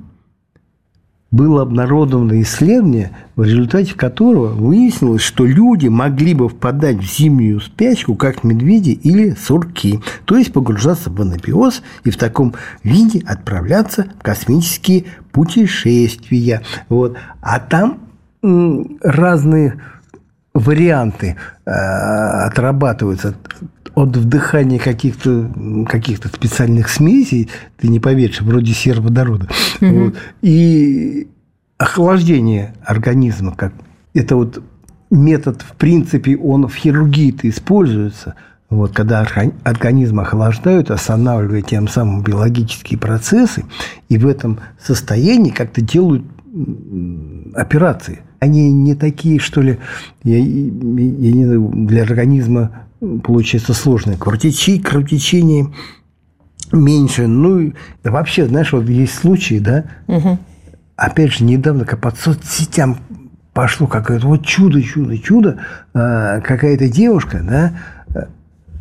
было 1.32 1.64
обнародовано 1.64 2.42
исследование, 2.42 3.12
в 3.36 3.44
результате 3.44 3.94
которого 3.94 4.54
выяснилось, 4.54 5.22
что 5.22 5.46
люди 5.46 5.90
могли 5.90 6.34
бы 6.34 6.48
впадать 6.48 6.98
в 6.98 7.04
зимнюю 7.04 7.60
спячку, 7.60 8.16
как 8.16 8.46
медведи 8.46 8.92
или 8.92 9.36
сурки, 9.36 10.00
то 10.24 10.38
есть 10.38 10.54
погружаться 10.54 11.10
в 11.10 11.22
анабиоз 11.22 11.82
и 12.06 12.10
в 12.10 12.18
таком 12.18 12.54
виде 12.84 13.22
отправляться 13.26 14.06
в 14.18 14.24
космические 14.24 15.06
путешествия. 15.34 16.62
Вот. 16.88 17.18
А 17.42 17.60
там 17.60 18.00
разные 19.02 19.82
варианты 20.56 21.36
э, 21.66 21.70
отрабатываются 21.70 23.36
от 23.94 24.18
вдыхания 24.18 24.80
каких-то 24.80 25.52
каких 25.88 26.18
специальных 26.18 26.90
смесей, 26.90 27.50
ты 27.78 27.88
не 27.88 28.00
поверишь, 28.00 28.42
вроде 28.42 28.74
сероводорода, 28.74 29.48
угу. 29.82 30.06
вот, 30.06 30.16
и 30.42 31.28
охлаждение 31.78 32.74
организма, 32.84 33.54
как 33.56 33.74
это 34.14 34.38
вот 34.38 34.64
метод, 35.12 35.62
в 35.62 35.76
принципе, 35.76 36.38
он 36.38 36.68
в 36.68 36.76
хирургии-то 36.76 37.50
используется, 37.50 38.36
вот, 38.70 38.94
когда 38.94 39.26
организм 39.64 40.22
охлаждают, 40.22 40.90
останавливая 40.90 41.62
тем 41.62 41.88
самым 41.88 42.24
биологические 42.24 42.98
процессы, 42.98 43.66
и 44.10 44.18
в 44.18 44.26
этом 44.26 44.60
состоянии 44.82 45.52
как-то 45.52 45.82
делают 45.82 46.24
операции 47.54 48.22
они 48.46 48.72
не 48.72 48.96
такие, 48.96 49.40
что 49.40 49.62
ли, 49.62 49.80
я, 50.24 50.38
я 50.38 50.44
не 50.44 51.46
знаю, 51.46 51.72
для 51.74 52.04
организма 52.04 52.86
получается 53.24 53.74
сложные. 53.74 54.18
Кровотечение, 54.18 54.84
кровотечение 54.84 55.74
меньше. 56.72 57.28
Ну, 57.28 57.74
вообще, 58.04 58.48
знаешь, 58.48 58.72
вот 58.72 58.88
есть 58.88 59.16
случаи, 59.16 59.60
да, 59.60 59.86
угу. 60.08 60.40
опять 60.96 61.34
же, 61.34 61.44
недавно 61.44 61.86
как 61.86 62.02
по 62.02 62.12
соцсетям 62.12 62.98
пошло 63.54 63.88
какое-то 63.88 64.28
вот 64.28 64.46
чудо, 64.46 64.82
чудо, 64.82 65.18
чудо, 65.18 65.58
а, 65.94 66.42
какая-то 66.42 66.90
девушка, 66.90 67.42
да, 67.42 68.28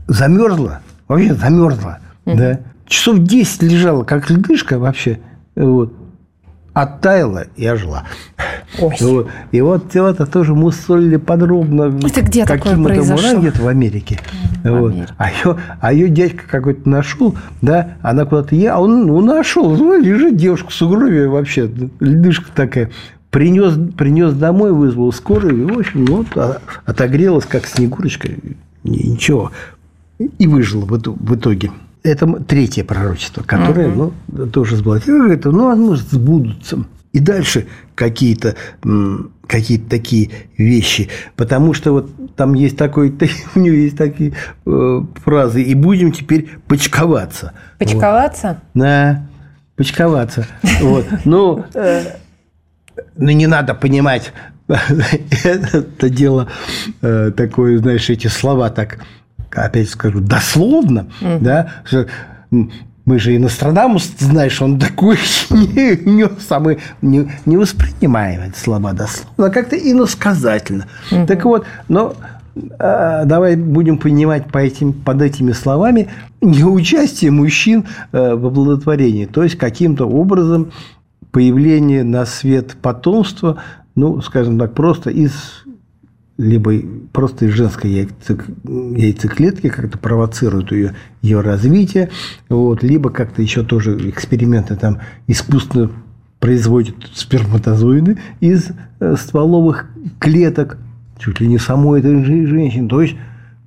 замерзла, 0.09 0.81
вообще 1.07 1.35
замерзла, 1.35 2.01
угу. 2.25 2.37
да, 2.37 2.61
часов 2.87 3.19
10 3.21 3.63
лежала, 3.63 4.05
как 4.05 4.31
ледышка 4.31 4.79
вообще, 4.79 5.21
вот, 5.55 5.95
оттаяла 6.73 7.47
и 7.57 7.67
ожила. 7.67 8.05
Ой. 8.79 8.95
Вот. 9.01 9.29
И 9.53 9.61
вот 9.61 9.95
это 9.95 10.27
тоже 10.27 10.55
мусолили 10.55 11.17
подробно. 11.17 11.97
Это 12.05 12.23
где 12.23 12.45
такое 12.45 12.77
произошло? 12.83 13.41
где-то 13.41 13.63
в 13.63 13.69
Америке. 13.69 14.21
В 14.63 14.71
вот. 14.71 14.93
Америке. 14.93 15.15
А, 15.17 15.31
ее, 15.31 15.57
а 15.81 15.93
ее 15.93 16.09
дядька 16.09 16.45
какой-то 16.49 16.89
нашел, 16.89 17.37
да, 17.63 17.97
она 18.03 18.25
куда-то 18.25 18.55
ехала, 18.55 18.79
а 18.79 18.83
он 18.83 19.07
ну, 19.07 19.21
нашел, 19.21 19.77
ну, 19.77 19.99
лежит 19.99 20.37
девушка 20.37 20.71
в 20.71 20.75
сугробе 20.75 21.29
вообще, 21.29 21.71
ледышка 22.01 22.47
такая. 22.55 22.91
Принес, 23.31 23.75
принес 23.97 24.33
домой, 24.33 24.73
вызвал 24.73 25.13
скорую, 25.13 25.63
и, 25.63 25.73
в 25.73 25.79
общем, 25.79 26.05
вот, 26.07 26.27
а, 26.37 26.59
отогрелась, 26.85 27.47
как 27.47 27.67
снегурочка, 27.67 28.29
ничего, 28.85 29.51
и 30.19 30.47
выжила 30.47 30.85
в, 30.85 31.35
итоге 31.35 31.73
это 32.05 32.27
третье 32.47 32.85
пророчество, 32.85 33.43
которое 33.43 33.89
угу. 33.89 34.13
ну, 34.29 34.47
тоже 34.47 34.77
сбалансировано. 34.77 35.33
Это, 35.33 35.51
ну, 35.51 35.65
возможно, 35.67 36.07
сбудутся. 36.11 36.85
И 37.15 37.21
дальше 37.21 37.69
какие-то 37.95 38.57
какие 39.47 39.79
такие 39.79 40.31
вещи. 40.59 41.09
Потому 41.37 41.73
что 41.73 41.93
вот 41.93 42.35
там 42.35 42.55
есть 42.55 42.77
такой, 42.77 43.15
у 43.55 43.59
него 43.61 43.77
есть 43.77 43.97
такие 43.97 44.33
э, 44.67 45.01
фразы. 45.23 45.63
И 45.63 45.75
будем 45.75 46.11
теперь 46.11 46.51
почковаться. 46.67 47.53
Почковаться? 47.79 48.49
Вот. 48.73 48.83
Да, 48.83 49.27
почковаться. 49.77 50.47
Вот. 50.81 51.07
Ну, 51.25 51.65
ну, 53.17 53.31
не 53.31 53.47
надо 53.47 53.75
понимать 53.75 54.33
это 55.45 56.11
дело 56.11 56.49
э, 57.01 57.31
такое, 57.37 57.79
знаешь, 57.79 58.11
эти 58.11 58.27
слова 58.27 58.71
так 58.71 58.99
опять 59.53 59.89
скажу, 59.89 60.21
дословно, 60.21 61.07
да, 61.21 61.71
мы 63.05 63.19
же 63.19 63.35
и 63.35 63.39
Нострадамус, 63.39 64.13
знаешь, 64.19 64.61
он 64.63 64.79
такой 64.79 65.19
не, 65.51 65.97
не, 66.05 66.29
самый, 66.41 66.79
не, 67.03 67.31
не 67.45 67.57
воспринимаем 67.57 68.43
эти 68.43 68.57
слова 68.59 68.93
дословно, 68.93 69.47
а 69.47 69.51
как-то 69.51 69.77
иносказательно. 69.77 70.87
Угу. 71.11 71.27
Так 71.27 71.45
вот, 71.45 71.67
но 71.89 72.15
а, 72.79 73.25
давай 73.25 73.57
будем 73.57 73.99
понимать 73.99 74.51
по 74.51 74.59
этим, 74.59 74.93
под 74.93 75.23
этими 75.23 75.53
словами 75.53 76.09
неучастие 76.41 77.31
мужчин 77.31 77.87
э, 78.13 78.35
в 78.35 78.47
оплодотворении, 78.47 79.27
то 79.27 79.43
есть 79.43 79.57
каким-то 79.57 80.07
образом 80.07 80.71
появление 81.31 82.05
на 82.05 82.27
свет 82.27 82.77
потомства, 82.81 83.59
ну, 83.97 84.21
скажем 84.21 84.59
так, 84.59 84.75
просто 84.75 85.11
из 85.11 85.33
либо 86.37 86.75
просто 87.13 87.47
из 87.47 87.53
женской 87.53 87.91
яйцеклетки 87.91 89.69
как-то 89.69 89.99
провоцируют 89.99 90.73
ее, 90.73 90.95
ее 91.23 91.41
развитие, 91.41 92.11
вот, 92.49 92.83
либо 92.83 93.11
как-то 93.11 93.41
еще 93.41 93.63
тоже 93.63 94.09
эксперименты 94.09 94.77
там 94.77 95.01
искусственно 95.27 95.91
производят 96.41 96.97
сперматозоиды 97.15 98.19
из 98.41 98.71
э, 99.01 99.17
стволовых 99.17 99.87
клеток. 100.19 100.79
чуть 101.19 101.41
ли 101.41 101.47
не 101.47 101.59
самой 101.59 102.01
этой 102.01 102.23
женщины. 102.25 102.89
То 102.89 103.01
есть 103.01 103.15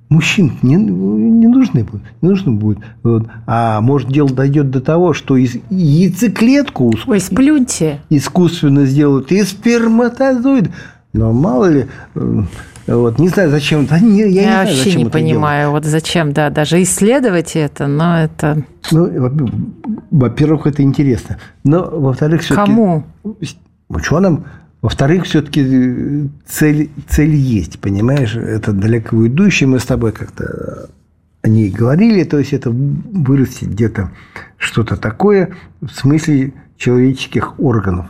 мужчин 0.08 0.52
не, 0.62 0.76
не 0.76 1.48
нужны 1.48 1.84
будут, 1.84 2.02
не 2.22 2.28
нужно 2.28 2.52
будет. 2.52 2.78
Вот. 3.02 3.26
А 3.46 3.80
может 3.80 4.10
дело 4.10 4.30
дойдет 4.30 4.70
до 4.70 4.80
того, 4.80 5.12
что 5.12 5.36
из 5.36 5.56
яйцеклетку 5.70 6.94
Ой, 7.06 7.20
сплюньте. 7.20 8.00
искусственно 8.10 8.86
сделают 8.86 9.32
и 9.32 9.42
сперматозоид. 9.42 10.70
Но 11.18 11.32
мало 11.32 11.66
ли, 11.66 11.86
э, 12.14 12.42
вот, 12.86 13.18
не 13.18 13.28
знаю, 13.28 13.50
зачем. 13.50 13.86
Да, 13.86 13.98
не, 13.98 14.20
я, 14.20 14.26
Я, 14.26 14.28
не 14.28 14.40
знаю, 14.42 14.66
вообще 14.68 14.84
зачем 14.84 15.02
не 15.02 15.10
понимаю, 15.10 15.70
вот 15.72 15.84
зачем, 15.84 16.32
да, 16.32 16.48
даже 16.48 16.80
исследовать 16.80 17.56
это, 17.56 17.88
но 17.88 18.18
это 18.20 18.62
делать. 18.90 19.14
Ну, 19.14 19.20
во- 19.20 20.28
во-первых, 20.28 20.68
это 20.68 20.82
интересно. 20.82 21.38
Но, 21.64 21.82
во-вторых, 21.90 22.42
все 22.42 22.54
кому? 22.54 23.04
ученым. 23.88 24.44
Во-вторых, 24.80 25.24
все-таки 25.24 26.30
цель, 26.46 26.90
цель 27.08 27.34
есть, 27.34 27.80
понимаешь? 27.80 28.36
Это 28.36 28.72
далеко 28.72 29.26
идущее. 29.26 29.68
Мы 29.68 29.80
с 29.80 29.84
тобой 29.84 30.12
как-то 30.12 30.88
о 31.42 31.48
ней 31.48 31.68
говорили. 31.70 32.22
То 32.22 32.38
есть, 32.38 32.52
это 32.52 32.70
вырастет 32.70 33.70
где-то 33.70 34.10
что-то 34.56 34.96
такое 34.96 35.48
в 35.80 35.88
смысле 35.88 36.52
человеческих 36.76 37.58
органов. 37.58 38.06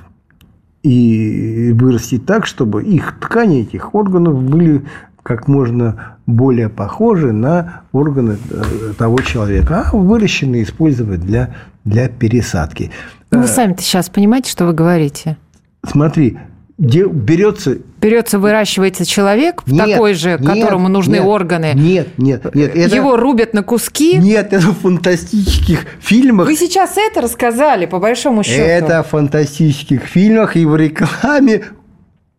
И 0.82 1.72
вырастить 1.74 2.24
так, 2.24 2.46
чтобы 2.46 2.84
их 2.84 3.18
ткани, 3.20 3.62
этих 3.62 3.94
органов 3.94 4.42
были 4.42 4.84
как 5.22 5.48
можно 5.48 6.16
более 6.26 6.68
похожи 6.68 7.32
на 7.32 7.82
органы 7.92 8.38
э, 8.50 8.92
того 8.96 9.18
человека, 9.20 9.84
а 9.92 9.96
выращенные 9.96 10.62
использовать 10.62 11.20
для, 11.20 11.54
для 11.84 12.08
пересадки. 12.08 12.90
Ну, 13.30 13.40
вы 13.40 13.46
сами-то 13.46 13.82
сейчас 13.82 14.08
понимаете, 14.08 14.50
что 14.50 14.64
вы 14.64 14.72
говорите? 14.72 15.36
Смотри, 15.84 16.38
берется 16.78 17.78
Берется, 18.00 18.38
выращивается 18.38 19.04
человек, 19.04 19.62
Нет, 19.66 19.90
такой 19.90 20.14
же, 20.14 20.38
нет, 20.38 20.46
которому 20.46 20.88
нужны 20.88 21.16
нет, 21.16 21.24
органы. 21.24 21.72
Нет, 21.74 22.16
нет, 22.16 22.54
нет. 22.54 22.76
Это, 22.76 22.94
Его 22.94 23.16
рубят 23.16 23.52
на 23.54 23.64
куски. 23.64 24.16
Нет, 24.18 24.52
это 24.52 24.68
в 24.68 24.78
фантастических 24.78 25.84
фильмах. 25.98 26.46
Вы 26.46 26.54
сейчас 26.54 26.96
это 26.96 27.20
рассказали, 27.22 27.86
по 27.86 27.98
большому 27.98 28.44
счету. 28.44 28.62
Это 28.62 29.02
в 29.02 29.08
фантастических 29.08 30.02
фильмах 30.02 30.56
и 30.56 30.64
в 30.64 30.76
рекламе 30.76 31.64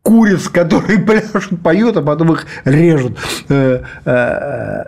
куриц, 0.01 0.47
которые 0.47 0.99
пляшут, 1.05 1.61
поют, 1.61 1.97
а 1.97 2.01
потом 2.01 2.31
их 2.31 2.45
режут. 2.63 3.17
Э, 3.49 3.81
э, 4.05 4.83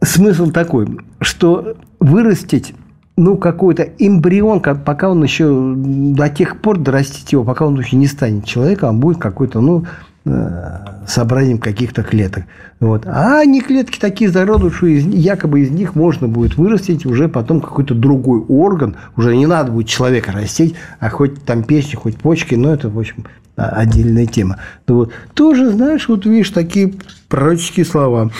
Смысл 0.00 0.50
такой, 0.50 0.86
что 1.20 1.76
вырастить 1.98 2.72
ну, 3.18 3.36
какой-то 3.36 3.82
эмбрион, 3.98 4.60
как- 4.60 4.84
пока 4.84 5.10
он 5.10 5.22
еще 5.22 5.74
до 5.76 6.28
тех 6.28 6.60
пор 6.60 6.78
дорастить 6.78 7.32
его, 7.32 7.44
пока 7.44 7.66
он 7.66 7.78
еще 7.78 7.96
не 7.96 8.06
станет 8.06 8.44
человеком, 8.44 8.90
он 8.90 9.00
будет 9.00 9.18
какой-то, 9.18 9.60
ну, 9.60 9.84
э, 10.24 10.78
собранием 11.06 11.58
каких-то 11.58 12.02
клеток. 12.02 12.44
Вот. 12.80 13.06
А 13.06 13.40
они 13.40 13.60
клетки 13.60 13.98
такие 13.98 14.30
зародыши, 14.30 14.76
что 14.76 14.86
из- 14.86 15.06
якобы 15.06 15.60
из 15.60 15.70
них 15.70 15.94
можно 15.94 16.28
будет 16.28 16.56
вырастить 16.56 17.06
уже 17.06 17.28
потом 17.28 17.60
какой-то 17.60 17.94
другой 17.94 18.40
орган. 18.40 18.96
Уже 19.16 19.34
не 19.36 19.46
надо 19.46 19.72
будет 19.72 19.88
человека 19.88 20.32
растить, 20.32 20.74
а 21.00 21.08
хоть 21.08 21.42
там 21.44 21.64
печень, 21.64 21.98
хоть 21.98 22.16
почки, 22.18 22.54
но 22.54 22.72
это, 22.72 22.88
в 22.88 22.98
общем, 22.98 23.24
а, 23.56 23.70
отдельная 23.70 24.26
тема. 24.26 24.58
Ну, 24.86 24.94
вот. 24.96 25.12
Тоже, 25.34 25.70
знаешь, 25.72 26.08
вот 26.08 26.24
видишь, 26.26 26.50
такие 26.50 26.94
пророческие 27.28 27.86
слова. 27.86 28.30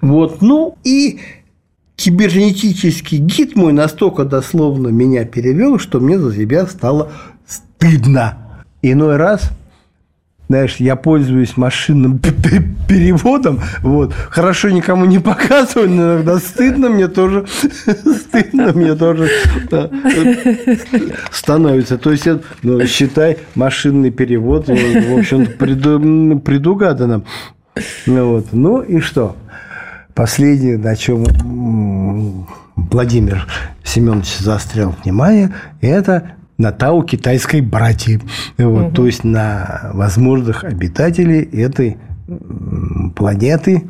Вот, 0.00 0.42
ну 0.42 0.76
и 0.84 1.20
кибернетический 1.96 3.18
гид 3.18 3.56
мой 3.56 3.72
настолько 3.72 4.24
дословно 4.24 4.88
меня 4.88 5.24
перевел, 5.24 5.78
что 5.78 6.00
мне 6.00 6.18
за 6.18 6.34
себя 6.34 6.66
стало 6.66 7.12
стыдно. 7.46 8.38
Иной 8.82 9.16
раз, 9.16 9.50
знаешь, 10.48 10.76
я 10.76 10.96
пользуюсь 10.96 11.56
машинным 11.56 12.18
переводом, 12.18 13.60
вот, 13.80 14.12
хорошо 14.12 14.70
никому 14.70 15.04
не 15.04 15.18
показываю, 15.18 15.88
но 15.88 16.02
иногда 16.14 16.38
стыдно 16.38 16.88
мне 16.88 17.08
тоже, 17.08 17.46
стыдно 17.86 18.72
мне 18.72 18.94
тоже 18.94 19.30
становится. 21.30 21.98
То 21.98 22.10
есть, 22.10 22.26
ну, 22.62 22.84
считай, 22.86 23.38
машинный 23.54 24.10
перевод, 24.10 24.68
в 24.68 25.18
общем 25.18 25.46
предугадано. 25.46 27.22
Ну, 28.06 28.28
вот. 28.32 28.46
ну 28.52 28.82
и 28.82 29.00
что? 29.00 29.36
Последнее, 30.14 30.78
на 30.78 30.94
чем 30.96 31.24
Владимир 32.76 33.46
Семенович 33.84 34.38
заострял 34.38 34.94
внимание, 35.02 35.52
это 35.80 36.32
на 36.58 36.72
тау 36.72 37.02
китайской 37.02 37.60
братьи. 37.60 38.20
Вот, 38.58 38.94
То 38.94 39.06
есть 39.06 39.24
на 39.24 39.90
возможных 39.92 40.64
обитателей 40.64 41.40
этой 41.42 41.98
планеты, 43.16 43.84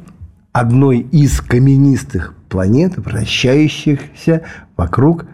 одной 0.52 1.00
из 1.00 1.40
каменистых 1.40 2.34
планет, 2.48 2.96
вращающихся 2.98 4.42
вокруг 4.76 5.26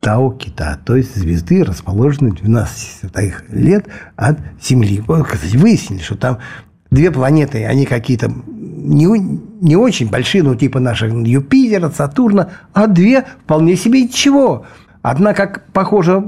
Тау 0.00 0.32
Кита, 0.32 0.78
то 0.84 0.96
есть 0.96 1.14
звезды, 1.14 1.62
расположенной 1.62 2.32
12 2.32 3.00
световых 3.00 3.44
лет 3.50 3.86
от 4.16 4.38
Земли. 4.60 5.02
Вот, 5.06 5.28
кстати, 5.28 5.56
выяснили, 5.56 6.00
что 6.00 6.16
там 6.16 6.38
две 6.90 7.10
планеты, 7.12 7.64
они 7.64 7.86
какие-то 7.86 8.32
не, 8.82 9.06
не 9.60 9.76
очень 9.76 10.08
большие, 10.08 10.42
ну, 10.42 10.54
типа 10.54 10.80
наших 10.80 11.12
Юпитера, 11.12 11.90
Сатурна, 11.90 12.50
а 12.72 12.86
две 12.86 13.24
вполне 13.44 13.76
себе 13.76 14.02
ничего. 14.02 14.66
Одна, 15.02 15.34
как 15.34 15.66
похожа 15.72 16.24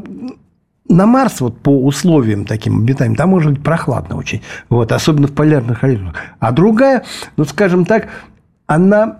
на 0.89 1.07
Марс, 1.07 1.41
вот 1.41 1.61
по 1.61 1.71
условиям 1.85 2.45
таким 2.45 2.83
обитаемым, 2.83 3.17
там 3.17 3.31
может 3.31 3.53
быть 3.53 3.63
прохладно 3.63 4.17
очень, 4.17 4.43
вот, 4.69 4.93
особенно 4.93 5.27
в 5.27 5.33
полярных 5.33 5.83
районах. 5.83 6.15
А 6.39 6.53
другая, 6.53 7.05
ну, 7.37 7.45
скажем 7.45 7.85
так, 7.85 8.09
она 8.67 9.19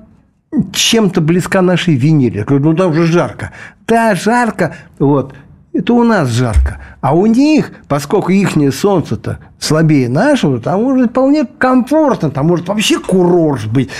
чем-то 0.73 1.21
близка 1.21 1.63
нашей 1.63 1.97
Венере. 1.97 2.45
Говорю, 2.45 2.65
ну 2.65 2.77
там 2.77 2.95
же 2.95 3.05
жарко. 3.05 3.53
Да, 3.87 4.15
жарко, 4.15 4.75
вот, 4.99 5.35
это 5.75 5.93
у 5.93 6.05
нас 6.05 6.31
жарко. 6.31 6.81
А 7.01 7.15
у 7.15 7.27
них, 7.27 7.73
поскольку 7.89 8.31
их 8.31 8.53
солнце-то 8.73 9.41
слабее 9.59 10.09
нашего, 10.09 10.61
там 10.61 10.83
может 10.83 11.11
вполне 11.11 11.45
комфортно, 11.45 12.31
там 12.31 12.47
может 12.47 12.69
вообще 12.69 12.99
курорт 12.99 13.67
быть 13.67 13.91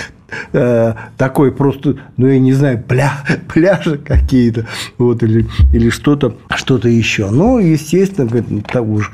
э, 0.53 0.93
такой 1.17 1.51
просто, 1.51 1.97
ну, 2.17 2.27
я 2.27 2.39
не 2.39 2.53
знаю, 2.53 2.81
пля, 2.81 3.11
пляжи 3.53 3.97
какие-то, 3.97 4.65
вот, 4.97 5.21
или, 5.21 5.47
или 5.73 5.89
что-то, 5.89 6.35
что-то 6.49 6.87
еще. 6.87 7.29
Ну, 7.29 7.59
естественно, 7.59 8.27
говорит, 8.27 8.49
ну, 8.49 8.61
того 8.61 9.01
же, 9.01 9.09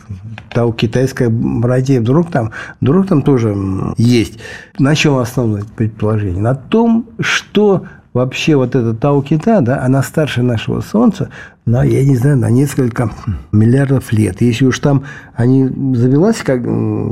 того 0.53 0.71
китайское 0.71 1.29
братья, 1.29 1.99
вдруг 1.99 2.31
там, 2.31 2.51
вдруг 2.79 3.07
там 3.07 3.23
тоже 3.23 3.55
есть. 3.97 4.39
На 4.77 4.95
чем 4.95 5.17
основное 5.17 5.63
предположение? 5.75 6.41
На 6.41 6.55
том, 6.55 7.09
что 7.19 7.85
вообще 8.13 8.55
вот 8.55 8.75
эта 8.75 8.93
Тау 8.93 9.21
Кита, 9.21 9.61
да, 9.61 9.83
она 9.83 10.03
старше 10.03 10.41
нашего 10.41 10.81
Солнца, 10.81 11.29
на, 11.65 11.83
я 11.83 12.03
не 12.03 12.15
знаю, 12.15 12.37
на 12.37 12.49
несколько 12.49 13.11
миллиардов 13.51 14.11
лет. 14.11 14.41
Если 14.41 14.65
уж 14.65 14.79
там 14.79 15.03
они 15.33 15.67
завелась, 15.95 16.37
как, 16.37 16.61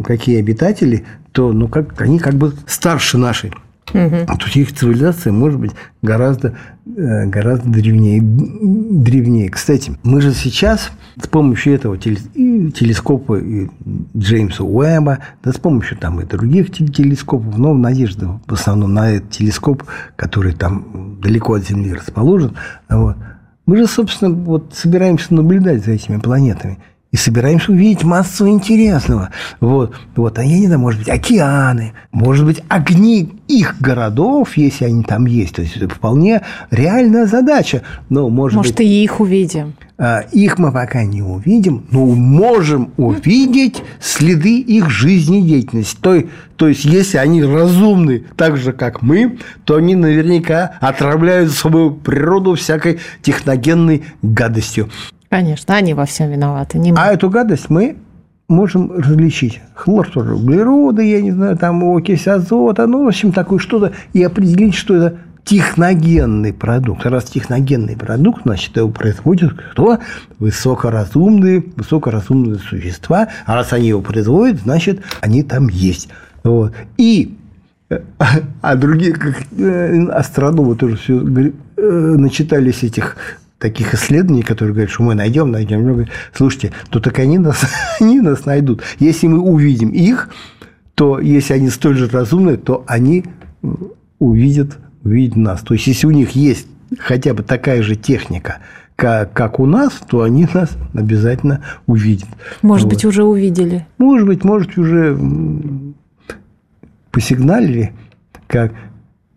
какие 0.04 0.40
обитатели, 0.40 1.06
то 1.32 1.54
ну, 1.54 1.68
как, 1.68 2.00
они 2.02 2.20
как 2.20 2.36
бы 2.36 2.54
старше 2.68 3.18
нашей. 3.18 3.54
А 3.94 4.38
тут 4.38 4.56
их 4.56 4.74
цивилизация 4.74 5.34
может 5.34 5.60
быть 5.60 5.72
гораздо, 6.02 6.56
э, 6.86 7.26
гораздо 7.26 7.70
древнее, 7.70 8.22
древнее. 8.22 9.50
Кстати, 9.50 9.94
мы 10.04 10.22
же 10.22 10.34
сейчас 10.34 10.92
с 11.22 11.28
помощью 11.28 11.74
этого 11.74 11.98
телескопа 11.98 13.40
и 13.40 13.68
Джеймса 14.16 14.64
Уэба, 14.64 15.20
да 15.44 15.52
с 15.52 15.58
помощью 15.58 15.98
там 15.98 16.20
и 16.20 16.26
других 16.26 16.72
тел- 16.72 16.88
телескопов, 16.88 17.58
но 17.58 17.74
надежда 17.74 18.40
в 18.46 18.54
основном 18.54 18.94
на 18.94 19.12
этот 19.12 19.30
телескоп, 19.32 19.84
который 20.16 20.54
там 20.54 21.20
далеко 21.22 21.56
от 21.56 21.68
Земли 21.68 21.94
расположен, 21.94 22.56
вот, 22.90 23.16
мы 23.66 23.78
же, 23.78 23.86
собственно, 23.86 24.34
вот 24.34 24.74
собираемся 24.74 25.34
наблюдать 25.34 25.86
за 25.86 25.92
этими 25.92 26.18
планетами. 26.18 26.80
И 27.12 27.18
собираемся 27.18 27.72
увидеть 27.72 28.04
массу 28.04 28.48
интересного. 28.48 29.32
Вот. 29.60 29.96
вот. 30.16 30.38
А 30.38 30.44
я 30.44 30.60
не 30.60 30.68
знаю, 30.68 30.80
может 30.80 31.00
быть, 31.00 31.10
океаны, 31.10 31.94
может 32.12 32.46
быть, 32.46 32.62
огни 32.68 33.34
их 33.48 33.82
городов, 33.82 34.56
если 34.58 34.86
они 34.86 35.02
там 35.04 35.26
есть. 35.26 35.56
То 35.56 35.64
есть, 35.64 35.76
это 35.78 35.90
вполне 35.90 36.44
реальная 36.70 37.26
задача. 37.26 37.82
Но, 38.10 38.30
может, 38.30 38.58
Может, 38.58 38.76
быть, 38.76 38.86
и 38.86 39.04
их 39.04 39.20
увидим. 39.20 39.74
а, 39.98 40.20
их 40.32 40.60
мы 40.60 40.72
пока 40.72 41.04
не 41.04 41.24
увидим, 41.24 41.88
но 41.90 42.06
можем 42.06 42.92
увидеть 42.98 43.82
следы 44.00 44.60
их 44.60 44.92
жизнедеятельности. 44.92 45.98
То, 46.00 46.24
то 46.58 46.68
есть, 46.68 46.86
если 46.86 47.18
они 47.18 47.44
разумны 47.44 48.26
так 48.38 48.56
же, 48.56 48.72
как 48.72 49.02
мы, 49.02 49.40
то 49.66 49.78
они 49.78 49.96
наверняка 49.96 50.78
отравляют 50.80 51.52
свою 51.54 51.90
природу 51.90 52.54
всякой 52.54 53.00
техногенной 53.24 54.04
гадостью. 54.22 54.90
Конечно, 55.30 55.76
они 55.76 55.94
во 55.94 56.06
всем 56.06 56.30
виноваты. 56.32 56.80
Не. 56.80 56.94
А 56.96 57.14
эту 57.14 57.30
гадость 57.30 57.70
мы 57.70 57.98
можем 58.48 58.92
различить. 58.92 59.62
Хлорфторуглероды, 59.76 61.08
я 61.08 61.22
не 61.22 61.32
знаю, 61.32 61.58
там 61.58 61.84
окись 61.84 62.28
азота, 62.28 62.88
ну, 62.88 63.06
в 63.06 63.08
общем, 63.08 63.32
такое 63.32 63.60
что-то, 63.60 63.94
и 64.14 64.24
определить, 64.24 64.74
что 64.74 64.96
это 64.96 65.18
техногенный 65.46 66.52
продукт. 66.52 67.06
Раз 67.06 67.26
техногенный 67.26 67.96
продукт, 67.96 68.42
значит, 68.44 68.76
его 68.76 68.90
производят 68.90 69.54
кто? 69.54 70.00
Высокоразумные, 70.40 71.64
высокоразумные 71.76 72.60
существа. 72.60 73.30
А 73.46 73.56
раз 73.56 73.72
они 73.74 73.88
его 73.88 74.02
производят, 74.02 74.62
значит, 74.62 75.02
они 75.22 75.44
там 75.44 75.70
есть. 75.70 76.10
Вот. 76.44 76.74
И 76.98 77.38
а 78.62 78.76
другие, 78.76 79.14
как 79.14 79.36
э, 79.58 80.06
астрономы 80.10 80.76
тоже 80.76 80.98
все 80.98 81.18
э, 81.18 81.52
начитались 81.82 82.84
этих 82.84 83.18
таких 83.60 83.94
исследований, 83.94 84.42
которые 84.42 84.74
говорят, 84.74 84.92
что 84.92 85.04
мы 85.04 85.14
найдем, 85.16 85.52
найдем. 85.52 86.08
Слушайте, 86.34 86.72
то 86.90 87.00
так 87.00 87.20
они 87.20 87.38
нас, 87.38 87.66
они 88.00 88.22
нас 88.22 88.46
найдут. 88.46 88.82
Если 89.00 89.28
мы 89.28 89.40
увидим 89.40 89.90
их, 89.90 90.30
то 90.96 91.20
если 91.20 91.54
они 91.54 91.70
столь 91.70 91.98
же 91.98 92.10
разумные, 92.10 92.58
то 92.58 92.84
они 92.88 93.26
увидят, 94.18 94.78
увидят 95.04 95.36
нас. 95.36 95.62
То 95.62 95.74
есть, 95.74 95.88
если 95.88 96.08
у 96.08 96.12
них 96.12 96.32
есть 96.32 96.68
хотя 96.98 97.34
бы 97.34 97.44
такая 97.44 97.84
же 97.84 97.96
техника, 97.96 98.58
как, 98.96 99.32
как 99.34 99.60
у 99.60 99.66
нас, 99.66 99.94
то 100.10 100.24
они 100.24 100.48
нас 100.54 100.72
обязательно 100.94 101.64
увидят. 101.88 102.28
Может 102.62 102.86
вот. 102.86 102.94
быть, 102.94 103.06
уже 103.06 103.24
увидели. 103.24 103.88
Может 103.98 104.28
быть, 104.28 104.44
может, 104.44 104.78
уже 104.78 105.18
посигналили, 107.12 107.94
как, 108.48 108.74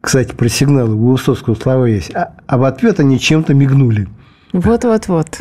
кстати, 0.03 0.35
про 0.35 0.49
сигналы 0.49 0.95
у 0.95 1.13
Высоцкого 1.13 1.55
слова 1.55 1.87
есть, 1.87 2.15
а, 2.15 2.35
а 2.47 2.59
в 2.59 2.65
ответ 2.65 3.01
они 3.01 3.19
чем-то 3.19 3.55
мигнули. 3.55 4.09
Вот-вот-вот. 4.53 5.41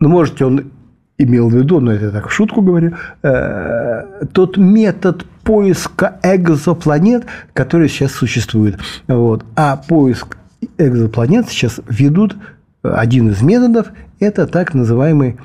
Ну, 0.00 0.08
можете, 0.08 0.44
он 0.44 0.72
имел 1.16 1.48
в 1.48 1.54
виду, 1.54 1.80
но 1.80 1.92
это 1.92 2.10
так 2.10 2.28
в 2.28 2.32
шутку 2.32 2.60
говорю, 2.60 2.94
э, 3.22 4.26
тот 4.32 4.58
метод 4.58 5.24
поиска 5.44 6.18
экзопланет, 6.22 7.24
который 7.52 7.88
сейчас 7.88 8.12
существует. 8.12 8.78
Вот. 9.06 9.44
А 9.54 9.76
поиск 9.76 10.36
экзопланет 10.76 11.48
сейчас 11.48 11.80
ведут 11.88 12.36
один 12.82 13.30
из 13.30 13.40
методов– 13.40 13.86
это 14.20 14.46
так 14.46 14.74
называемый 14.74 15.36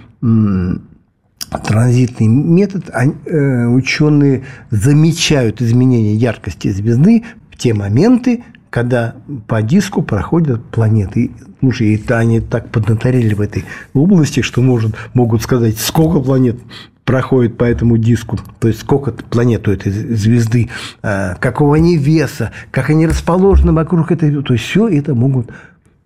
транзитный 1.63 2.27
метод. 2.27 2.89
Э, 2.89 3.65
ученые 3.67 4.43
замечают 4.71 5.61
изменения 5.61 6.15
яркости 6.15 6.69
звезды 6.69 7.23
те 7.59 7.73
моменты, 7.75 8.43
когда 8.71 9.15
по 9.47 9.61
диску 9.61 10.01
проходят 10.01 10.63
планеты. 10.65 11.31
Слушай, 11.59 11.95
это 11.95 12.17
они 12.17 12.39
так 12.39 12.69
поднаторели 12.69 13.33
в 13.33 13.41
этой 13.41 13.65
области, 13.93 14.41
что 14.41 14.61
может, 14.61 14.95
могут 15.13 15.43
сказать, 15.43 15.77
сколько 15.77 16.19
планет 16.19 16.59
проходит 17.03 17.57
по 17.57 17.63
этому 17.63 17.97
диску, 17.97 18.37
то 18.59 18.67
есть 18.67 18.81
сколько 18.81 19.11
планет 19.11 19.67
у 19.67 19.71
этой 19.71 19.91
звезды, 19.91 20.69
а, 21.01 21.35
какого 21.39 21.75
они 21.75 21.97
веса, 21.97 22.51
как 22.69 22.91
они 22.91 23.07
расположены 23.07 23.73
вокруг 23.73 24.11
этой, 24.11 24.31
то 24.43 24.53
есть 24.53 24.65
все 24.65 24.87
это 24.87 25.15
могут 25.15 25.49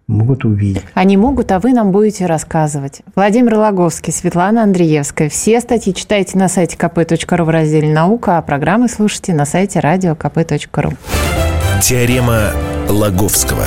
могут 0.07 0.45
увидеть. 0.45 0.83
Они 0.93 1.17
могут, 1.17 1.51
а 1.51 1.59
вы 1.59 1.73
нам 1.73 1.91
будете 1.91 2.25
рассказывать. 2.25 3.01
Владимир 3.15 3.55
Логовский, 3.55 4.13
Светлана 4.13 4.63
Андреевская. 4.63 5.29
Все 5.29 5.59
статьи 5.59 5.93
читайте 5.93 6.37
на 6.37 6.47
сайте 6.47 6.77
kp.ru 6.77 7.43
в 7.43 7.49
разделе 7.49 7.91
«Наука», 7.91 8.37
а 8.37 8.41
программы 8.41 8.89
слушайте 8.89 9.33
на 9.33 9.45
сайте 9.45 9.79
радиокп.ру. 9.79 10.93
Теорема 11.81 12.51
Лаговского. 12.89 13.65